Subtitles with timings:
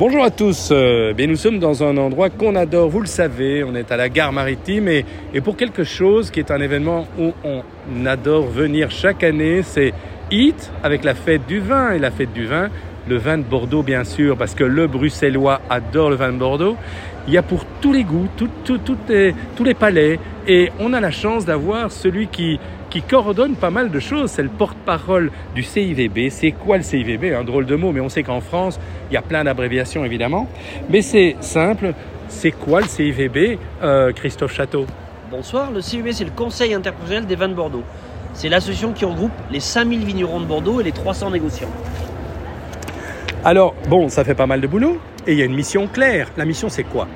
[0.00, 3.74] Bonjour à tous, euh, nous sommes dans un endroit qu'on adore, vous le savez, on
[3.74, 5.04] est à la gare maritime et,
[5.44, 9.92] pour quelque chose qui est un événement où on adore venir chaque année, c'est
[10.30, 12.70] HIT avec la fête du vin et la fête du vin,
[13.10, 16.78] le vin de Bordeaux bien sûr, parce que le bruxellois adore le vin de Bordeaux.
[17.28, 18.28] Il y a pour tous les goûts,
[18.64, 22.58] tous les palais et on a la chance d'avoir celui qui,
[22.90, 24.30] qui coordonne pas mal de choses.
[24.30, 26.28] C'est le porte-parole du CIVB.
[26.30, 28.78] C'est quoi le CIVB Un drôle de mot, mais on sait qu'en France,
[29.10, 30.48] il y a plein d'abréviations évidemment.
[30.90, 31.94] Mais c'est simple.
[32.28, 34.86] C'est quoi le CIVB, euh, Christophe Château?
[35.30, 37.82] Bonsoir, le CIVB c'est le Conseil interprofessionnel des vins de Bordeaux.
[38.34, 41.68] C'est l'association qui regroupe les 5000 vignerons de Bordeaux et les 300 négociants.
[43.44, 46.28] Alors, bon, ça fait pas mal de boulot et il y a une mission claire.
[46.36, 47.08] La mission, c'est quoi?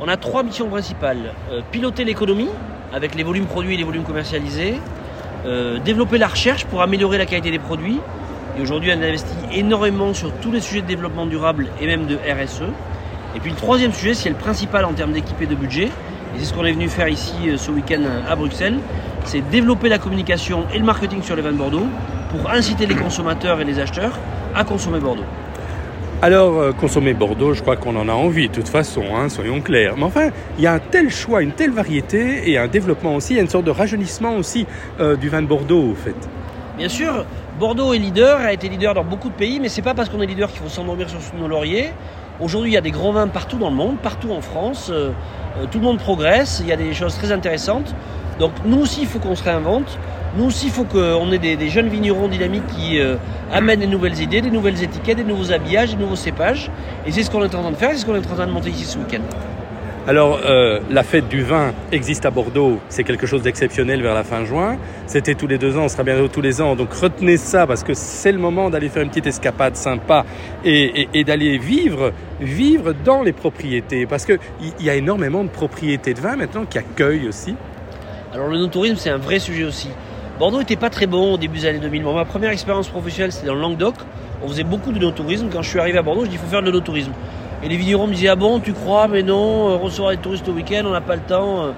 [0.00, 1.34] On a trois missions principales.
[1.50, 2.48] Euh, piloter l'économie
[2.92, 4.74] avec les volumes produits et les volumes commercialisés,
[5.46, 8.00] euh, développer la recherche pour améliorer la qualité des produits.
[8.58, 12.16] Et aujourd'hui, on investit énormément sur tous les sujets de développement durable et même de
[12.16, 12.62] RSE.
[13.36, 15.84] Et puis le troisième sujet, c'est le principal en termes d'équipe et de budget.
[15.84, 18.78] Et c'est ce qu'on est venu faire ici euh, ce week-end à Bruxelles.
[19.24, 21.86] C'est développer la communication et le marketing sur les vins de Bordeaux
[22.30, 24.18] pour inciter les consommateurs et les acheteurs
[24.54, 25.24] à consommer Bordeaux.
[26.20, 29.60] Alors, euh, consommer Bordeaux, je crois qu'on en a envie, de toute façon, hein, soyons
[29.60, 29.94] clairs.
[29.96, 33.34] Mais enfin, il y a un tel choix, une telle variété et un développement aussi,
[33.34, 34.66] il y a une sorte de rajeunissement aussi
[34.98, 36.16] euh, du vin de Bordeaux, au fait.
[36.76, 37.24] Bien sûr,
[37.60, 40.20] Bordeaux est leader, a été leader dans beaucoup de pays, mais c'est pas parce qu'on
[40.20, 41.90] est leader qu'il faut s'endormir sur nos lauriers.
[42.40, 44.90] Aujourd'hui, il y a des grands vins partout dans le monde, partout en France.
[44.92, 45.12] Euh,
[45.70, 47.94] tout le monde progresse, il y a des choses très intéressantes.
[48.38, 49.98] Donc nous aussi, il faut qu'on se réinvente.
[50.36, 53.16] Nous aussi, il faut qu'on ait des, jeunes vignerons dynamiques qui euh,
[53.52, 56.70] amènent des nouvelles idées, des nouvelles étiquettes, des nouveaux habillages, des nouveaux cépages.
[57.06, 58.46] Et c'est ce qu'on est en train de faire, c'est ce qu'on est en train
[58.46, 59.22] de monter ici ce week-end.
[60.06, 64.24] Alors, euh, la fête du vin existe à Bordeaux, c'est quelque chose d'exceptionnel vers la
[64.24, 64.78] fin juin.
[65.06, 66.76] C'était tous les deux ans, ce sera bientôt tous les ans.
[66.76, 70.24] Donc retenez ça parce que c'est le moment d'aller faire une petite escapade sympa
[70.64, 74.06] et, et d'aller vivre, vivre dans les propriétés.
[74.06, 74.38] Parce qu'il
[74.80, 77.54] y a énormément de propriétés de vin maintenant qui accueillent aussi.
[78.34, 79.88] Alors le no-tourisme, c'est un vrai sujet aussi.
[80.38, 82.04] Bordeaux n'était pas très bon au début des années 2000.
[82.04, 83.94] ma première expérience professionnelle, c'était dans le Languedoc.
[84.44, 85.48] On faisait beaucoup de no-tourisme.
[85.50, 87.12] Quand je suis arrivé à Bordeaux, je dis il faut faire de no-tourisme.
[87.62, 90.46] Et les vignerons me disaient ah bon, tu crois, mais non, euh, recevoir des touristes
[90.46, 91.64] au week-end, on n'a pas le temps.
[91.64, 91.70] Euh.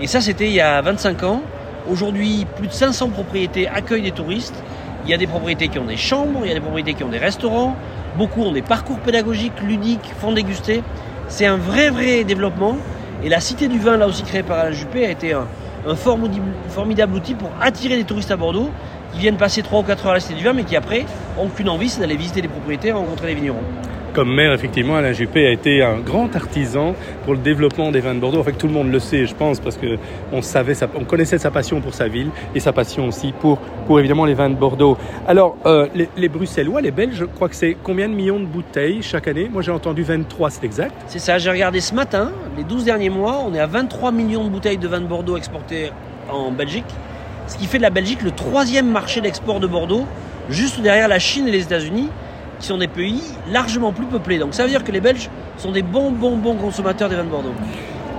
[0.00, 1.42] Et ça, c'était il y a 25 ans.
[1.90, 4.62] Aujourd'hui, plus de 500 propriétés accueillent des touristes.
[5.04, 7.02] Il y a des propriétés qui ont des chambres, il y a des propriétés qui
[7.02, 7.74] ont des restaurants.
[8.16, 10.82] Beaucoup ont des parcours pédagogiques, ludiques, font déguster.
[11.26, 12.76] C'est un vrai, vrai développement.
[13.24, 15.46] Et la Cité du Vin, là aussi créée par Alain Juppé, a été un,
[15.86, 18.70] un formidable outil pour attirer les touristes à Bordeaux
[19.12, 21.06] qui viennent passer 3 ou 4 heures à la Cité du Vin mais qui après
[21.38, 23.62] ont qu'une envie, c'est d'aller visiter les propriétaires rencontrer les vignerons.
[24.18, 28.16] Comme maire, effectivement, Alain Juppé a été un grand artisan pour le développement des vins
[28.16, 28.40] de Bordeaux.
[28.40, 29.96] En fait, tout le monde le sait, je pense, parce que
[30.32, 34.00] on savait, on connaissait sa passion pour sa ville et sa passion aussi pour, pour
[34.00, 34.98] évidemment les vins de Bordeaux.
[35.28, 38.44] Alors, euh, les, les, Bruxellois, les Belges, je crois que c'est combien de millions de
[38.44, 39.48] bouteilles chaque année?
[39.48, 43.10] Moi, j'ai entendu 23, c'est exact C'est ça, j'ai regardé ce matin, les 12 derniers
[43.10, 45.92] mois, on est à 23 millions de bouteilles de vins de Bordeaux exportées
[46.28, 46.90] en Belgique,
[47.46, 50.06] ce qui fait de la Belgique le troisième marché d'export de Bordeaux,
[50.50, 52.08] juste derrière la Chine et les États-Unis,
[52.58, 54.38] qui sont des pays largement plus peuplés.
[54.38, 57.24] Donc ça veut dire que les Belges sont des bons, bons, bons consommateurs des vins
[57.24, 57.54] de Bordeaux.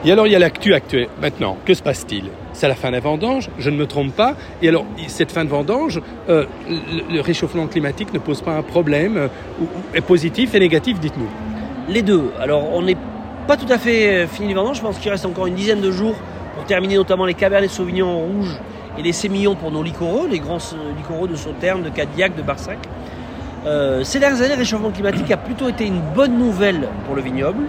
[0.06, 1.10] Et alors il y a l'actu actuelle.
[1.22, 2.26] Maintenant, que se passe-t-il?
[2.54, 4.36] C'est la fin des vendanges, je ne me trompe pas.
[4.62, 6.46] Et alors, cette fin de vendange, euh,
[7.10, 9.28] le, réchauffement climatique ne pose pas un problème euh,
[9.94, 11.30] est positif et négatif, dites-nous
[11.88, 12.32] Les deux.
[12.40, 12.98] Alors, on n'est
[13.48, 14.78] pas tout à fait euh, fini les vendanges.
[14.78, 16.16] Je pense qu'il reste encore une dizaine de jours
[16.56, 18.58] pour terminer notamment les Cabernet Sauvignon rouges
[18.98, 20.60] et les sémillons pour nos licoraux, les grands
[20.98, 22.80] licoraux de Sauternes, de Cadillac, de Barsac.
[23.70, 27.22] Euh, ces dernières années, le réchauffement climatique a plutôt été une bonne nouvelle pour le
[27.22, 27.66] vignoble,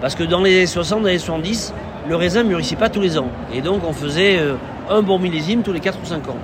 [0.00, 1.72] parce que dans les années 60, dans les 70,
[2.08, 3.28] le raisin mûrissait pas tous les ans.
[3.54, 4.54] Et donc on faisait euh,
[4.90, 6.38] un bon millésime tous les 4 ou 5 ans.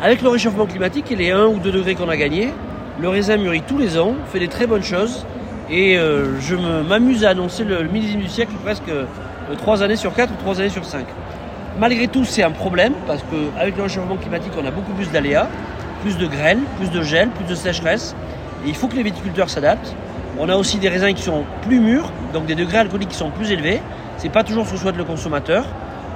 [0.00, 2.52] Avec le réchauffement climatique et les 1 ou 2 degrés qu'on a gagnés,
[3.00, 5.26] le raisin mûrit tous les ans, fait des très bonnes choses.
[5.68, 8.92] Et euh, je m'amuse à annoncer le, millésime du siècle presque
[9.58, 11.04] 3 années sur 4 ou 3 années sur 5.
[11.80, 15.48] Malgré tout, c'est un problème, parce qu'avec le réchauffement climatique, on a beaucoup plus d'aléas,
[16.06, 18.14] plus de grêle, plus de gel, plus de sécheresse
[18.66, 19.94] il faut que les viticulteurs s'adaptent.
[20.38, 23.30] On a aussi des raisins qui sont plus mûrs, donc des degrés alcooliques qui sont
[23.30, 23.80] plus élevés.
[24.18, 25.64] C'est pas toujours ce que souhaite le consommateur.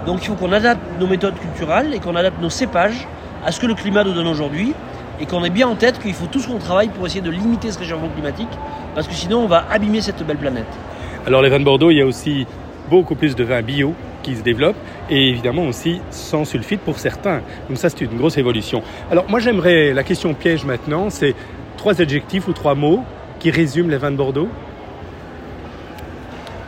[0.06, 3.06] Donc il faut qu'on adapte nos méthodes culturelles et qu'on adapte nos cépages
[3.44, 4.75] à ce que le climat nous donne aujourd'hui
[5.20, 7.31] et qu'on ait bien en tête qu'il faut tout ce qu'on travaille pour essayer de
[7.31, 8.48] limiter ce réchauffement climatique
[8.94, 10.66] parce que sinon on va abîmer cette belle planète.
[11.26, 12.46] Alors les vins de Bordeaux, il y a aussi
[12.88, 13.94] beaucoup plus de vins bio
[14.31, 14.77] qui se développent
[15.11, 17.41] et évidemment aussi sans sulfite pour certains.
[17.69, 18.82] Donc ça c'est une grosse évolution.
[19.11, 21.35] Alors moi j'aimerais, la question piège maintenant, c'est
[21.77, 23.03] trois adjectifs ou trois mots
[23.38, 24.49] qui résument les vins de Bordeaux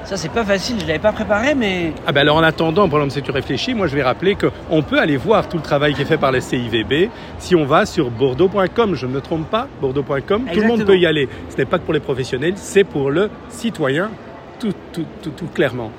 [0.05, 1.93] Ça, c'est pas facile, je l'avais pas préparé, mais.
[2.07, 4.99] Ah ben alors en attendant, pendant que tu réfléchis, moi je vais rappeler qu'on peut
[4.99, 8.11] aller voir tout le travail qui est fait par les CIVB si on va sur
[8.11, 11.29] bordeaux.com, je ne me trompe pas, bordeaux.com, tout le monde peut y aller.
[11.51, 14.11] Ce n'est pas que pour les professionnels, c'est pour le citoyen,
[14.59, 15.91] tout, tout, tout, tout clairement.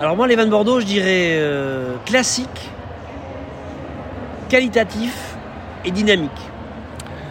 [0.00, 2.70] Alors moi, les vins de Bordeaux, je dirais euh, classique,
[4.48, 5.36] qualitatif
[5.84, 6.30] et dynamique.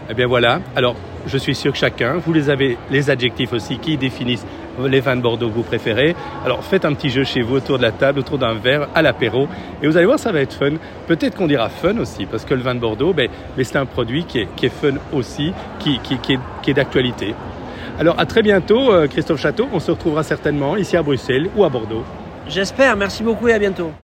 [0.10, 0.96] Eh bien voilà, alors
[1.28, 4.46] je suis sûr que chacun, vous les avez les adjectifs aussi qui définissent
[4.82, 6.16] les vins de Bordeaux que vous préférez.
[6.46, 9.02] Alors faites un petit jeu chez vous autour de la table, autour d'un verre, à
[9.02, 9.48] l'apéro,
[9.82, 10.72] et vous allez voir, ça va être fun.
[11.08, 13.30] Peut-être qu'on dira fun aussi, parce que le vin de Bordeaux, ben,
[13.62, 17.36] c'est un produit qui est, fun aussi, qui est, qui est d'actualité.
[18.00, 19.68] Alors à très bientôt, euh, Christophe Château.
[19.72, 22.04] On se retrouvera certainement ici à Bruxelles ou à Bordeaux.
[22.48, 22.98] J'espère.
[22.98, 23.94] Merci beaucoup et à bientôt.